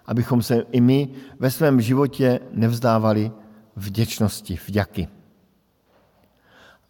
Abychom 0.05 0.41
se 0.41 0.65
i 0.71 0.81
my 0.81 1.09
ve 1.39 1.51
svém 1.51 1.81
životě 1.81 2.39
nevzdávali 2.51 3.31
vděčnosti, 3.75 4.59
vďaky. 4.67 5.20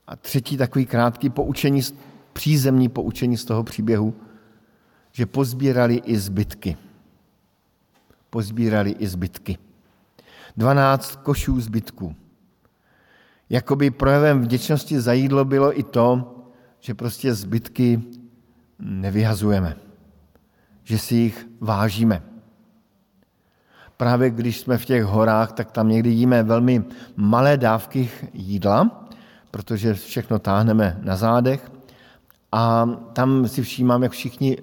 A 0.07 0.15
třetí 0.15 0.57
takový 0.57 0.85
krátký 0.85 1.29
poučení, 1.29 1.81
přízemní 2.33 2.89
poučení 2.89 3.37
z 3.37 3.45
toho 3.45 3.63
příběhu, 3.63 4.13
že 5.11 5.25
pozbírali 5.25 5.95
i 5.95 6.17
zbytky. 6.17 6.77
Pozbírali 8.29 8.91
i 8.91 9.07
zbytky. 9.07 9.57
Dvanáct 10.57 11.15
košů 11.15 11.61
zbytků. 11.61 12.15
Jakoby 13.49 13.91
projevem 13.91 14.41
vděčnosti 14.41 15.01
za 15.01 15.13
jídlo 15.13 15.45
bylo 15.45 15.79
i 15.79 15.83
to, 15.83 16.35
že 16.79 16.93
prostě 16.93 17.33
zbytky 17.33 18.01
nevyhazujeme, 18.79 19.77
že 20.83 20.97
si 20.97 21.15
jich 21.15 21.47
vážíme. 21.59 22.23
Právě 23.97 24.29
když 24.29 24.59
jsme 24.59 24.77
v 24.77 24.85
těch 24.85 25.03
horách, 25.03 25.51
tak 25.51 25.71
tam 25.71 25.89
někdy 25.89 26.09
jíme 26.09 26.43
velmi 26.43 26.83
malé 27.15 27.57
dávky 27.57 28.09
jídla, 28.33 29.00
protože 29.51 29.93
všechno 29.93 30.39
táhneme 30.39 30.97
na 31.03 31.15
zádech 31.15 31.71
a 32.51 32.89
tam 33.13 33.47
si 33.47 33.61
všímám, 33.61 34.03
jak 34.03 34.11
všichni 34.11 34.57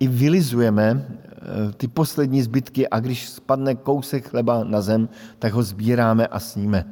i 0.00 0.08
vylizujeme 0.08 1.06
eh, 1.06 1.72
ty 1.72 1.88
poslední 1.88 2.42
zbytky 2.42 2.88
a 2.88 3.00
když 3.00 3.28
spadne 3.28 3.74
kousek 3.74 4.28
chleba 4.28 4.64
na 4.64 4.80
zem, 4.80 5.08
tak 5.38 5.52
ho 5.52 5.62
sbíráme 5.62 6.26
a 6.26 6.40
sníme, 6.40 6.84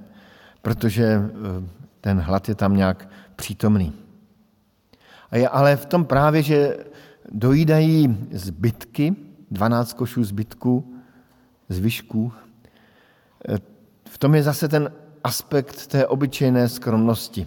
protože 0.62 1.05
eh, 1.05 1.68
ten 2.01 2.21
hlad 2.21 2.49
je 2.49 2.55
tam 2.55 2.77
nějak 2.77 3.09
přítomný. 3.37 3.92
A 5.31 5.37
je 5.37 5.49
ale 5.49 5.77
v 5.77 5.87
tom 5.87 6.05
právě, 6.05 6.42
že 6.42 6.77
dojídají 7.33 8.16
zbytky, 8.33 9.16
12 9.51 9.92
košů 9.92 10.25
zbytků, 10.25 10.94
zvyšků, 11.68 12.33
eh, 13.49 13.59
v 14.09 14.18
tom 14.18 14.35
je 14.35 14.42
zase 14.42 14.68
ten 14.68 14.90
aspekt 15.24 15.87
té 15.87 16.07
obyčejné 16.07 16.68
skromnosti 16.68 17.46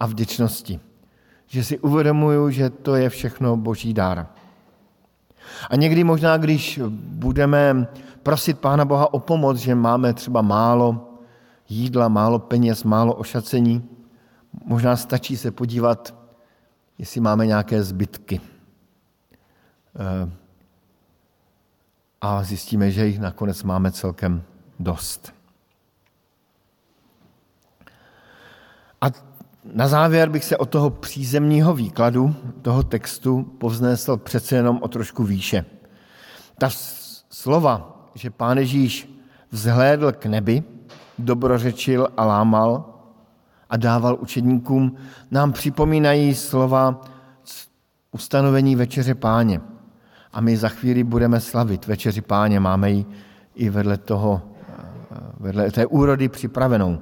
a 0.00 0.06
vděčnosti. 0.06 0.80
Že 1.46 1.64
si 1.64 1.78
uvědomuju, 1.78 2.50
že 2.50 2.70
to 2.70 2.94
je 2.94 3.08
všechno 3.08 3.56
boží 3.56 3.94
dár. 3.94 4.26
A 5.70 5.76
někdy 5.76 6.04
možná, 6.04 6.36
když 6.36 6.80
budeme 6.98 7.86
prosit 8.22 8.58
Pána 8.58 8.84
Boha 8.84 9.14
o 9.14 9.18
pomoc, 9.20 9.58
že 9.58 9.74
máme 9.74 10.14
třeba 10.14 10.42
málo 10.42 11.18
jídla, 11.68 12.08
málo 12.08 12.38
peněz, 12.38 12.84
málo 12.84 13.14
ošacení, 13.14 13.88
možná 14.64 14.96
stačí 14.96 15.36
se 15.36 15.50
podívat, 15.50 16.14
jestli 16.98 17.20
máme 17.20 17.46
nějaké 17.46 17.82
zbytky. 17.82 18.40
Eh, 19.96 20.30
a 22.20 22.42
zjistíme, 22.42 22.90
že 22.90 23.06
jich 23.06 23.18
nakonec 23.18 23.62
máme 23.62 23.92
celkem 23.92 24.42
dost. 24.78 25.35
A 29.06 29.10
na 29.74 29.88
závěr 29.88 30.28
bych 30.28 30.44
se 30.44 30.56
od 30.56 30.70
toho 30.70 30.90
přízemního 30.90 31.74
výkladu 31.74 32.34
toho 32.62 32.82
textu 32.82 33.42
povznesl 33.42 34.16
přece 34.16 34.56
jenom 34.56 34.78
o 34.82 34.88
trošku 34.88 35.24
výše. 35.24 35.64
Ta 36.58 36.68
slova, 37.30 38.06
že 38.14 38.30
pán 38.30 38.58
Ježíš 38.58 39.20
vzhlédl 39.50 40.12
k 40.12 40.26
nebi, 40.26 40.62
dobrořečil 41.18 42.08
a 42.16 42.24
lámal 42.24 42.84
a 43.70 43.76
dával 43.76 44.16
učedníkům, 44.20 44.96
nám 45.30 45.52
připomínají 45.52 46.34
slova 46.34 47.00
ustanovení 48.12 48.76
večeře 48.76 49.14
páně. 49.14 49.60
A 50.32 50.40
my 50.40 50.56
za 50.56 50.68
chvíli 50.68 51.04
budeme 51.04 51.40
slavit 51.40 51.86
večeři 51.86 52.20
páně, 52.20 52.60
máme 52.60 52.90
ji 52.90 53.06
i 53.54 53.70
vedle 53.70 53.96
toho, 53.96 54.42
vedle 55.40 55.70
té 55.70 55.86
úrody 55.86 56.28
připravenou. 56.28 56.98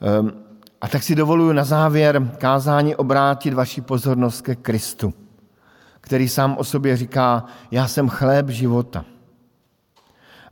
Ehm, 0.00 0.41
a 0.82 0.88
tak 0.88 1.02
si 1.02 1.14
dovoluji 1.14 1.54
na 1.54 1.64
závěr 1.64 2.30
kázání 2.38 2.96
obrátit 2.96 3.54
vaši 3.54 3.80
pozornost 3.80 4.40
ke 4.40 4.54
Kristu, 4.54 5.14
který 6.00 6.28
sám 6.28 6.56
o 6.58 6.64
sobě 6.64 6.96
říká, 6.96 7.44
já 7.70 7.88
jsem 7.88 8.08
chléb 8.08 8.48
života. 8.48 9.04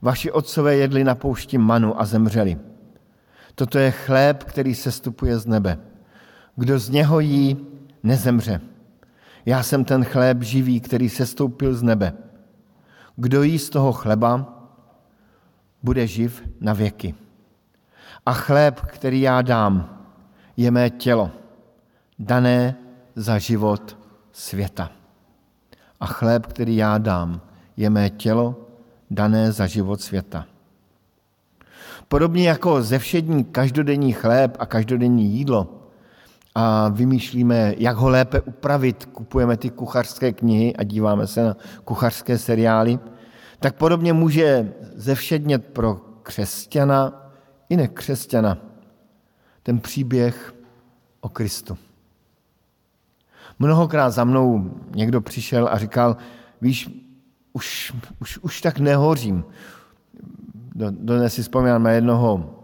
Vaši 0.01 0.31
otcové 0.31 0.75
jedli 0.75 1.03
na 1.03 1.15
poušti 1.15 1.57
manu 1.57 2.01
a 2.01 2.05
zemřeli. 2.05 2.57
Toto 3.55 3.77
je 3.77 3.91
chléb, 3.91 4.43
který 4.43 4.75
se 4.75 4.91
stupuje 4.91 5.39
z 5.39 5.45
nebe. 5.45 5.77
Kdo 6.55 6.79
z 6.79 6.89
něho 6.89 7.19
jí, 7.19 7.67
nezemře. 8.03 8.61
Já 9.45 9.63
jsem 9.63 9.85
ten 9.85 10.03
chléb 10.03 10.43
živý, 10.43 10.79
který 10.79 11.09
se 11.09 11.25
stoupil 11.25 11.73
z 11.73 11.83
nebe. 11.83 12.13
Kdo 13.15 13.43
jí 13.43 13.59
z 13.59 13.69
toho 13.69 13.93
chleba, 13.93 14.57
bude 15.83 16.07
živ 16.07 16.43
na 16.59 16.73
věky. 16.73 17.15
A 18.25 18.33
chléb, 18.33 18.81
který 18.81 19.21
já 19.21 19.41
dám, 19.41 20.00
je 20.57 20.71
mé 20.71 20.89
tělo, 20.89 21.31
dané 22.19 22.75
za 23.15 23.37
život 23.37 23.97
světa. 24.31 24.91
A 25.99 26.05
chléb, 26.05 26.45
který 26.45 26.75
já 26.75 26.97
dám, 26.97 27.41
je 27.77 27.89
mé 27.89 28.09
tělo, 28.09 28.55
dané 29.11 29.51
za 29.51 29.67
život 29.67 30.01
světa. 30.01 30.45
Podobně 32.07 32.49
jako 32.49 32.83
ze 32.83 32.99
všední 32.99 33.43
každodenní 33.43 34.13
chléb 34.13 34.57
a 34.59 34.65
každodenní 34.65 35.25
jídlo 35.25 35.87
a 36.55 36.89
vymýšlíme, 36.89 37.73
jak 37.77 37.95
ho 37.95 38.09
lépe 38.09 38.41
upravit, 38.41 39.05
kupujeme 39.05 39.57
ty 39.57 39.69
kuchařské 39.69 40.33
knihy 40.33 40.75
a 40.75 40.83
díváme 40.83 41.27
se 41.27 41.43
na 41.43 41.55
kuchařské 41.83 42.37
seriály, 42.37 42.99
tak 43.59 43.75
podobně 43.75 44.13
může 44.13 44.73
zevšednět 44.95 45.65
pro 45.65 45.95
křesťana 46.23 47.31
i 47.69 47.77
nekřesťana 47.77 48.70
ten 49.63 49.79
příběh 49.79 50.53
o 51.21 51.29
Kristu. 51.29 51.77
Mnohokrát 53.59 54.09
za 54.09 54.23
mnou 54.23 54.71
někdo 54.95 55.21
přišel 55.21 55.67
a 55.71 55.77
říkal, 55.77 56.17
víš, 56.61 56.89
už, 57.53 57.93
už, 58.19 58.37
už 58.37 58.61
tak 58.61 58.79
nehořím. 58.79 59.43
Dnes 60.89 61.33
si 61.33 61.41
vzpomínám 61.41 61.83
na 61.83 61.91
jednoho 61.91 62.55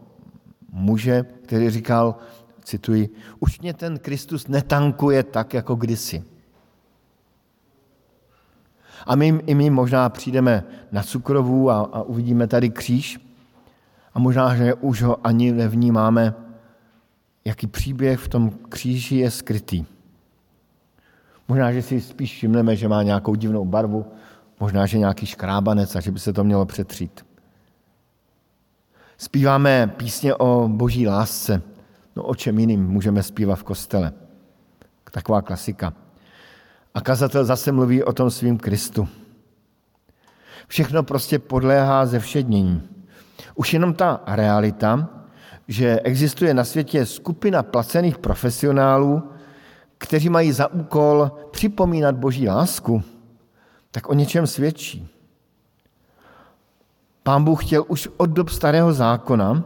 muže, 0.72 1.26
který 1.44 1.70
říkal, 1.70 2.16
cituji, 2.64 3.10
už 3.40 3.60
mě 3.60 3.74
ten 3.74 4.00
Kristus 4.00 4.48
netankuje 4.48 5.24
tak, 5.24 5.54
jako 5.54 5.76
kdysi. 5.76 6.24
A 9.06 9.16
my, 9.16 9.28
i 9.28 9.56
my 9.56 9.70
možná 9.70 10.10
přijdeme 10.10 10.64
na 10.92 11.04
cukrovou 11.04 11.70
a, 11.70 11.80
a 11.80 12.02
uvidíme 12.02 12.48
tady 12.48 12.70
kříž 12.70 13.20
a 14.14 14.20
možná, 14.20 14.56
že 14.56 14.74
už 14.74 15.02
ho 15.02 15.28
ani 15.28 15.52
nevnímáme, 15.52 16.34
jaký 17.48 17.68
příběh 17.68 18.20
v 18.20 18.28
tom 18.28 18.50
kříži 18.50 19.16
je 19.16 19.32
skrytý. 19.32 19.86
Možná, 21.48 21.72
že 21.72 21.82
si 21.82 22.02
spíš 22.02 22.32
všimneme, 22.32 22.76
že 22.76 22.88
má 22.88 23.04
nějakou 23.04 23.36
divnou 23.36 23.66
barvu, 23.66 24.06
možná, 24.60 24.86
že 24.86 24.98
nějaký 24.98 25.26
škrábanec 25.26 25.96
a 25.96 26.00
že 26.00 26.12
by 26.12 26.20
se 26.20 26.34
to 26.34 26.44
mělo 26.44 26.66
přetřít. 26.66 27.26
Zpíváme 29.18 29.88
písně 29.88 30.36
o 30.36 30.68
boží 30.68 31.08
lásce. 31.08 31.62
No 32.16 32.24
o 32.24 32.36
čem 32.36 32.60
jiným 32.60 32.88
můžeme 32.88 33.24
zpívat 33.24 33.60
v 33.60 33.64
kostele? 33.64 34.14
Taková 35.12 35.42
klasika. 35.42 35.94
A 36.94 37.02
kazatel 37.02 37.46
zase 37.46 37.72
mluví 37.72 38.04
o 38.04 38.14
tom 38.14 38.32
svým 38.32 38.58
Kristu. 38.58 39.08
Všechno 40.68 41.04
prostě 41.04 41.40
podléhá 41.40 42.06
ze 42.06 42.20
všednění. 42.20 42.82
Už 43.56 43.74
jenom 43.74 43.94
ta 43.94 44.22
realita, 44.26 45.17
že 45.68 46.00
existuje 46.00 46.54
na 46.54 46.64
světě 46.64 47.06
skupina 47.06 47.64
placených 47.64 48.18
profesionálů, 48.18 49.24
kteří 49.98 50.30
mají 50.30 50.52
za 50.52 50.68
úkol 50.68 51.32
připomínat 51.52 52.16
boží 52.16 52.50
lásku, 52.50 53.04
tak 53.92 54.10
o 54.10 54.14
něčem 54.14 54.48
svědčí. 54.48 55.08
Pán 57.24 57.44
Bůh 57.44 57.66
chtěl 57.66 57.86
už 57.88 58.10
od 58.18 58.30
dob 58.30 58.50
starého 58.50 58.94
zákona, 58.94 59.64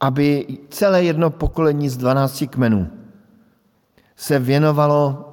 aby 0.00 0.46
celé 0.68 1.04
jedno 1.04 1.30
pokolení 1.30 1.88
z 1.88 1.96
12 1.96 2.44
kmenů 2.50 2.90
se 4.16 4.38
věnovalo 4.38 5.32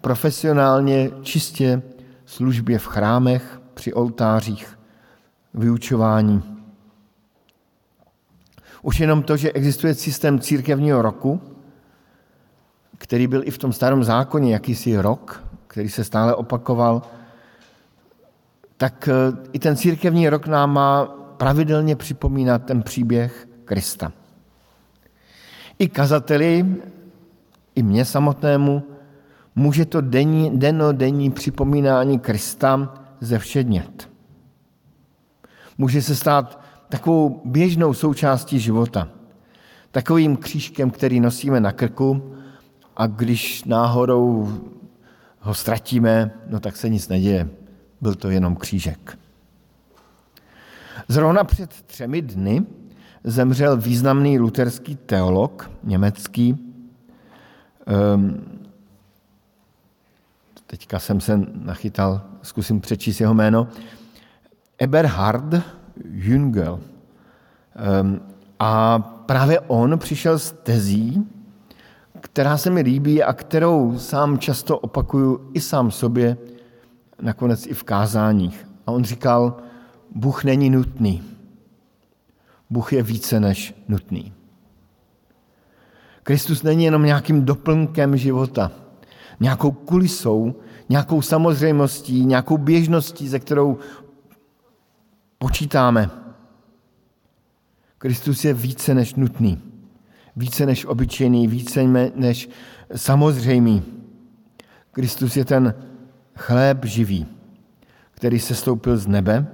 profesionálně 0.00 1.10
čistě 1.22 1.82
službě 2.26 2.78
v 2.78 2.86
chrámech, 2.86 3.60
při 3.74 3.92
oltářích, 3.92 4.78
vyučování. 5.54 6.57
Už 8.88 9.00
jenom 9.00 9.22
to, 9.22 9.36
že 9.36 9.52
existuje 9.52 9.94
systém 9.94 10.40
církevního 10.40 11.02
roku, 11.02 11.40
který 12.98 13.26
byl 13.26 13.42
i 13.44 13.50
v 13.50 13.58
tom 13.58 13.72
starém 13.72 14.04
zákoně 14.04 14.52
jakýsi 14.52 14.96
rok, 14.96 15.44
který 15.66 15.88
se 15.88 16.04
stále 16.04 16.34
opakoval, 16.34 17.02
tak 18.76 19.08
eh, 19.08 19.12
i 19.52 19.58
ten 19.58 19.76
církevní 19.76 20.28
rok 20.28 20.46
nám 20.46 20.72
má 20.72 21.04
pravidelně 21.36 21.96
připomínat 21.96 22.64
ten 22.64 22.82
příběh 22.82 23.48
Krista. 23.64 24.12
I 25.78 25.88
kazateli, 25.88 26.66
i 27.74 27.82
mně 27.82 28.04
samotnému, 28.04 28.82
může 29.54 29.84
to 29.84 30.00
denní, 30.00 30.58
denodenní 30.58 31.30
připomínání 31.30 32.18
Krista 32.18 32.94
zevšednět. 33.20 34.08
Může 35.78 36.02
se 36.02 36.16
stát 36.16 36.67
takovou 36.88 37.42
běžnou 37.44 37.94
součástí 37.94 38.58
života. 38.58 39.08
Takovým 39.90 40.36
křížkem, 40.36 40.90
který 40.90 41.20
nosíme 41.20 41.60
na 41.60 41.72
krku 41.72 42.34
a 42.96 43.06
když 43.06 43.64
náhodou 43.64 44.52
ho 45.40 45.54
ztratíme, 45.54 46.30
no 46.46 46.60
tak 46.60 46.76
se 46.76 46.88
nic 46.88 47.08
neděje. 47.08 47.48
Byl 48.00 48.14
to 48.14 48.30
jenom 48.30 48.56
křížek. 48.56 49.18
Zrovna 51.08 51.44
před 51.44 51.70
třemi 51.82 52.22
dny 52.22 52.66
zemřel 53.24 53.76
významný 53.76 54.38
luterský 54.38 54.96
teolog 54.96 55.70
německý. 55.84 56.74
Um, 58.14 58.42
teďka 60.66 60.98
jsem 60.98 61.20
se 61.20 61.40
nachytal, 61.54 62.20
zkusím 62.42 62.80
přečíst 62.80 63.20
jeho 63.20 63.34
jméno. 63.34 63.68
Eberhard 64.78 65.77
Jüngel. 66.04 66.80
Um, 68.00 68.20
a 68.58 68.98
právě 68.98 69.60
on 69.60 69.98
přišel 69.98 70.38
s 70.38 70.52
tezí, 70.52 71.26
která 72.20 72.56
se 72.56 72.70
mi 72.70 72.80
líbí 72.80 73.22
a 73.22 73.32
kterou 73.32 73.98
sám 73.98 74.38
často 74.38 74.78
opakuju 74.78 75.50
i 75.54 75.60
sám 75.60 75.90
sobě, 75.90 76.36
nakonec 77.22 77.66
i 77.66 77.74
v 77.74 77.82
kázáních. 77.82 78.68
A 78.86 78.92
on 78.92 79.04
říkal, 79.04 79.56
Bůh 80.14 80.44
není 80.44 80.70
nutný. 80.70 81.22
Bůh 82.70 82.92
je 82.92 83.02
více 83.02 83.40
než 83.40 83.74
nutný. 83.88 84.32
Kristus 86.22 86.62
není 86.62 86.84
jenom 86.84 87.02
nějakým 87.02 87.44
doplnkem 87.44 88.16
života, 88.16 88.72
nějakou 89.40 89.70
kulisou, 89.70 90.54
nějakou 90.88 91.22
samozřejmostí, 91.22 92.24
nějakou 92.24 92.58
běžností, 92.58 93.28
ze 93.28 93.38
kterou 93.38 93.78
počítáme. 95.38 96.10
Kristus 97.98 98.44
je 98.44 98.54
více 98.54 98.94
než 98.94 99.14
nutný, 99.14 99.62
více 100.36 100.66
než 100.66 100.84
obyčejný, 100.84 101.48
více 101.48 101.84
než 102.14 102.48
samozřejmý. 102.96 103.82
Kristus 104.92 105.36
je 105.36 105.44
ten 105.44 105.74
chléb 106.36 106.84
živý, 106.84 107.26
který 108.10 108.38
se 108.40 108.54
stoupil 108.54 108.96
z 108.96 109.06
nebe 109.06 109.46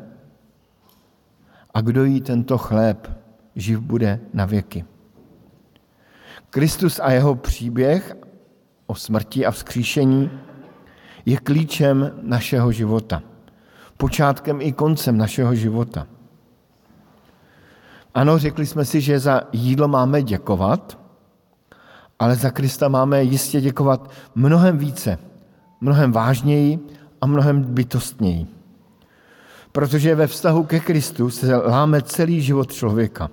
a 1.74 1.80
kdo 1.80 2.04
jí 2.04 2.20
tento 2.20 2.58
chléb 2.58 3.10
živ 3.56 3.80
bude 3.80 4.20
na 4.32 4.44
věky. 4.44 4.84
Kristus 6.50 7.00
a 7.00 7.10
jeho 7.10 7.34
příběh 7.34 8.16
o 8.86 8.94
smrti 8.94 9.46
a 9.46 9.50
vzkříšení 9.50 10.30
je 11.26 11.36
klíčem 11.36 12.12
našeho 12.22 12.72
života, 12.72 13.22
počátkem 13.96 14.60
i 14.60 14.72
koncem 14.72 15.16
našeho 15.16 15.54
života. 15.54 16.06
Ano, 18.14 18.38
řekli 18.38 18.66
jsme 18.66 18.84
si, 18.84 19.00
že 19.00 19.18
za 19.18 19.42
jídlo 19.52 19.88
máme 19.88 20.22
děkovat, 20.22 20.98
ale 22.18 22.36
za 22.36 22.50
Krista 22.50 22.88
máme 22.88 23.22
jistě 23.22 23.60
děkovat 23.60 24.10
mnohem 24.34 24.78
více, 24.78 25.18
mnohem 25.80 26.12
vážněji 26.12 26.78
a 27.20 27.26
mnohem 27.26 27.62
bytostněji. 27.62 28.46
Protože 29.72 30.14
ve 30.14 30.26
vztahu 30.26 30.64
ke 30.64 30.80
Kristu 30.80 31.30
se 31.30 31.56
láme 31.56 32.02
celý 32.02 32.40
život 32.40 32.72
člověka. 32.72 33.30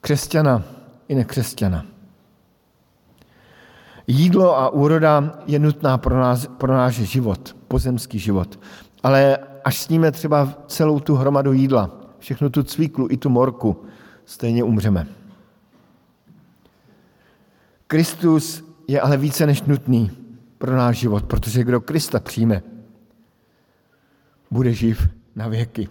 Křesťana 0.00 0.62
i 1.08 1.14
nekřesťana. 1.14 1.84
Jídlo 4.06 4.58
a 4.58 4.68
úroda 4.68 5.32
je 5.46 5.58
nutná 5.58 5.98
pro, 5.98 6.20
nás, 6.20 6.46
pro 6.46 6.72
náš 6.72 6.94
život, 6.94 7.56
pozemský 7.74 8.18
život. 8.18 8.58
Ale 9.02 9.38
až 9.64 9.78
sníme 9.78 10.12
třeba 10.12 10.54
celou 10.66 11.00
tu 11.00 11.14
hromadu 11.14 11.52
jídla, 11.52 11.90
všechnu 12.18 12.50
tu 12.50 12.62
cvíklu 12.62 13.08
i 13.10 13.16
tu 13.16 13.28
morku, 13.30 13.82
stejně 14.24 14.64
umřeme. 14.64 15.06
Kristus 17.86 18.64
je 18.88 19.00
ale 19.00 19.16
více 19.16 19.46
než 19.46 19.62
nutný 19.62 20.10
pro 20.58 20.76
náš 20.76 20.98
život, 20.98 21.24
protože 21.26 21.64
kdo 21.64 21.80
Krista 21.80 22.20
přijme, 22.20 22.62
bude 24.50 24.72
živ 24.72 25.08
na 25.34 25.48
věky. 25.48 25.88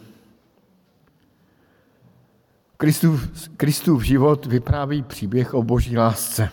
Kristův, 2.78 3.28
Kristův 3.58 4.04
život 4.04 4.46
vypráví 4.46 5.04
příběh 5.04 5.54
o 5.54 5.64
boží 5.64 5.98
lásce, 5.98 6.50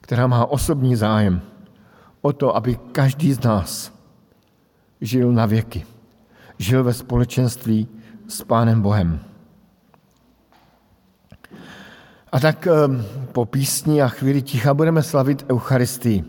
která 0.00 0.26
má 0.26 0.46
osobní 0.46 0.96
zájem 0.96 1.53
o 2.24 2.32
to, 2.32 2.56
aby 2.56 2.78
každý 2.92 3.32
z 3.32 3.40
nás 3.44 3.92
žil 5.00 5.32
na 5.32 5.46
věky. 5.46 5.84
Žil 6.58 6.84
ve 6.84 6.92
společenství 6.94 7.88
s 8.28 8.44
Pánem 8.44 8.82
Bohem. 8.82 9.20
A 12.32 12.40
tak 12.40 12.68
po 13.32 13.44
písni 13.44 14.02
a 14.02 14.08
chvíli 14.08 14.42
ticha 14.42 14.74
budeme 14.74 15.02
slavit 15.02 15.46
Eucharistii. 15.50 16.24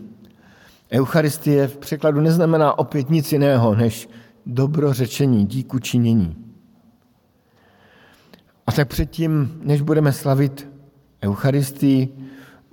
Eucharistie 0.92 1.68
v 1.68 1.76
překladu 1.76 2.20
neznamená 2.20 2.78
opět 2.78 3.10
nic 3.10 3.32
jiného 3.32 3.74
než 3.74 4.08
dobrořečení, 4.46 5.46
díku 5.46 5.78
činění. 5.78 6.36
A 8.66 8.72
tak 8.72 8.88
předtím, 8.88 9.60
než 9.62 9.82
budeme 9.82 10.12
slavit 10.12 10.68
Eucharistii, 11.22 12.25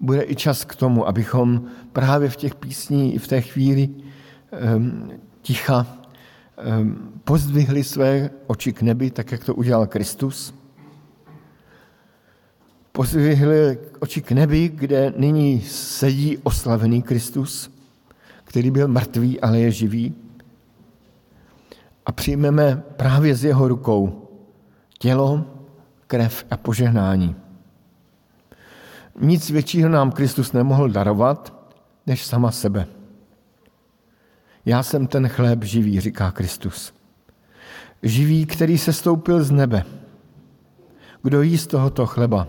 bude 0.04 0.24
i 0.24 0.36
čas 0.36 0.66
k 0.66 0.76
tomu, 0.76 1.08
abychom 1.08 1.64
právě 1.94 2.30
v 2.30 2.36
těch 2.36 2.56
písní 2.56 3.16
i 3.16 3.18
v 3.18 3.28
té 3.28 3.42
chvíli 3.42 3.90
um, 4.76 5.12
ticha 5.42 5.88
um, 6.80 7.22
pozdvihli 7.24 7.84
své 7.84 8.30
oči 8.48 8.74
k 8.74 8.82
nebi, 8.82 9.12
tak 9.12 9.32
jak 9.32 9.44
to 9.44 9.56
udělal 9.56 9.88
Kristus. 9.88 10.54
pozvihli 12.92 13.78
oči 14.00 14.22
k 14.22 14.32
nebi, 14.32 14.70
kde 14.70 15.14
nyní 15.18 15.62
sedí 15.62 16.38
oslavený 16.38 17.02
Kristus, 17.02 17.72
který 18.44 18.72
byl 18.72 18.88
mrtvý, 18.88 19.40
ale 19.40 19.60
je 19.60 19.72
živý. 19.72 20.16
A 22.06 22.12
přijmeme 22.12 22.84
právě 22.96 23.36
z 23.36 23.44
jeho 23.44 23.68
rukou 23.68 24.28
tělo, 25.00 25.46
krev 26.08 26.46
a 26.52 26.58
požehnání. 26.58 27.43
Nic 29.20 29.50
většího 29.50 29.90
nám 29.90 30.12
Kristus 30.12 30.54
nemohl 30.54 30.90
darovat, 30.90 31.54
než 32.08 32.26
sama 32.26 32.52
sebe. 32.52 32.88
Já 34.66 34.84
jsem 34.84 35.08
ten 35.08 35.28
chléb 35.28 35.64
živý, 35.64 36.00
říká 36.00 36.32
Kristus. 36.32 36.94
Živý, 38.04 38.46
který 38.46 38.78
se 38.78 38.94
stoupil 38.94 39.44
z 39.44 39.52
nebe. 39.52 39.86
Kdo 41.24 41.42
jí 41.42 41.58
z 41.58 41.68
tohoto 41.68 42.06
chleba, 42.06 42.48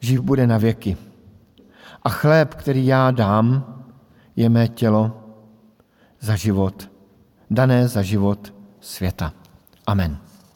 živ 0.00 0.20
bude 0.20 0.46
na 0.46 0.58
věky. 0.58 0.96
A 2.02 2.08
chléb, 2.08 2.54
který 2.54 2.86
já 2.86 3.10
dám, 3.10 3.74
je 4.36 4.48
mé 4.48 4.68
tělo 4.68 5.22
za 6.20 6.36
život, 6.36 6.90
dané 7.50 7.88
za 7.88 8.02
život 8.02 8.54
světa. 8.80 9.32
Amen. 9.86 10.25